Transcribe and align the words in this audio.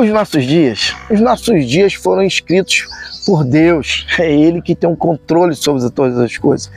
os 0.00 0.10
nossos 0.10 0.44
dias. 0.44 0.94
Os 1.10 1.20
nossos 1.20 1.66
dias 1.66 1.94
foram 1.94 2.22
escritos 2.22 2.86
por 3.26 3.44
Deus. 3.44 4.06
É 4.18 4.32
Ele 4.32 4.62
que 4.62 4.74
tem 4.74 4.88
um 4.88 4.96
controle 4.96 5.54
sobre 5.54 5.88
todas 5.90 6.18
as 6.18 6.36
coisas. 6.36 6.70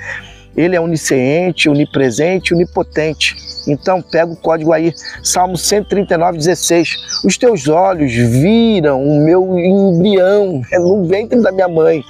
Ele 0.56 0.76
é 0.76 0.82
onisciente, 0.82 1.70
onipresente, 1.70 2.54
onipotente. 2.54 3.36
Então 3.68 4.02
pega 4.02 4.32
o 4.32 4.36
código 4.36 4.74
aí, 4.74 4.94
Salmo 5.24 5.56
139, 5.56 6.38
16. 6.38 7.24
Os 7.24 7.38
teus 7.38 7.68
olhos 7.68 8.12
viram 8.12 9.02
o 9.02 9.24
meu 9.24 9.58
embrião 9.58 10.62
é 10.72 10.80
no 10.80 11.06
ventre 11.06 11.40
da 11.42 11.52
minha 11.52 11.68
mãe. 11.68 12.04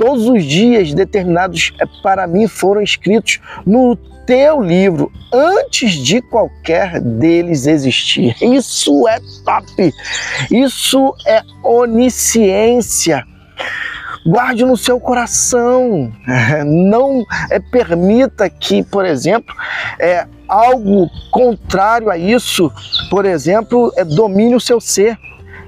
Todos 0.00 0.26
os 0.26 0.42
dias 0.44 0.94
determinados 0.94 1.74
é, 1.78 1.84
para 2.02 2.26
mim 2.26 2.48
foram 2.48 2.80
escritos 2.80 3.38
no 3.66 3.94
teu 4.24 4.62
livro 4.62 5.12
antes 5.30 5.92
de 5.92 6.22
qualquer 6.22 6.98
deles 6.98 7.66
existir. 7.66 8.34
Isso 8.40 9.06
é 9.06 9.20
top. 9.44 9.92
Isso 10.50 11.14
é 11.26 11.42
onisciência 11.62 13.26
guarde 14.24 14.64
no 14.64 14.76
seu 14.76 14.98
coração. 14.98 16.10
Não 16.64 17.22
é, 17.50 17.58
permita 17.58 18.48
que, 18.48 18.82
por 18.82 19.04
exemplo, 19.04 19.54
é, 19.98 20.26
algo 20.48 21.10
contrário 21.30 22.08
a 22.08 22.16
isso, 22.16 22.72
por 23.10 23.26
exemplo, 23.26 23.92
é, 23.96 24.04
domine 24.04 24.54
o 24.54 24.60
seu 24.60 24.80
ser. 24.80 25.18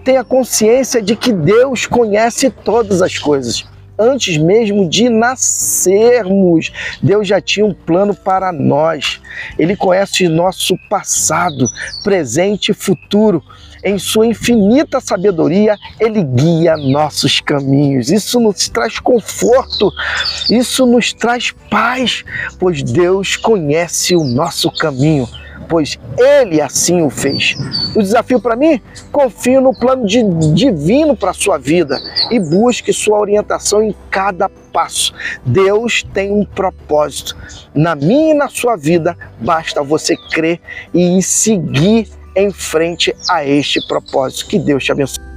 Tenha 0.03 0.25
consciência 0.25 1.03
de 1.03 1.17
que 1.17 1.35
Deus 1.35 1.85
conhece 1.85 2.49
todas 2.49 3.03
as 3.03 3.19
coisas. 3.19 3.71
Antes 4.03 4.37
mesmo 4.37 4.89
de 4.89 5.09
nascermos, 5.09 6.73
Deus 7.01 7.29
já 7.29 7.41
tinha 7.41 7.65
um 7.65 7.73
plano 7.73 8.15
para 8.15 8.51
nós. 8.51 9.21
Ele 9.57 9.77
conhece 9.77 10.27
nosso 10.27 10.77
passado, 10.91 11.69
presente 12.03 12.73
e 12.73 12.75
futuro 12.75 13.43
em 13.85 13.99
sua 13.99 14.27
infinita 14.27 15.01
sabedoria, 15.01 15.77
ele 15.99 16.23
guia 16.23 16.77
nossos 16.77 17.41
caminhos. 17.41 18.11
Isso 18.11 18.39
nos 18.39 18.69
traz 18.69 18.99
conforto, 18.99 19.91
isso 20.51 20.87
nos 20.87 21.13
traz 21.13 21.53
paz, 21.69 22.25
pois 22.59 22.83
Deus 22.83 23.37
conhece 23.37 24.15
o 24.15 24.25
nosso 24.25 24.71
caminho 24.71 25.29
pois 25.69 25.99
ele 26.19 26.61
assim 26.61 27.03
o 27.03 27.11
fez. 27.11 27.57
O 27.95 28.03
desafio 28.03 28.41
para 28.41 28.57
mim? 28.57 28.81
Confie 29.11 29.61
no 29.61 29.75
plano 29.75 30.07
de, 30.07 30.23
divino 30.55 31.17
para 31.17 31.31
a 31.31 31.35
sua 31.35 31.59
vida 31.59 31.99
e 32.31 32.39
busque 32.39 32.93
sua 32.93 33.19
orientação 33.19 33.83
em 33.83 33.95
cada 34.11 34.49
passo. 34.73 35.15
Deus 35.45 36.03
tem 36.15 36.31
um 36.33 36.45
propósito 36.45 37.37
na 37.75 37.95
minha 37.95 38.33
e 38.33 38.35
na 38.35 38.49
sua 38.49 38.77
vida, 38.77 39.17
basta 39.41 39.83
você 39.83 40.17
crer 40.31 40.61
e 40.93 41.23
seguir 41.23 42.09
em 42.35 42.51
frente 42.51 43.15
a 43.29 43.45
este 43.45 43.87
propósito. 43.87 44.47
Que 44.47 44.59
Deus 44.59 44.85
te 44.85 44.93
abençoe. 44.93 45.32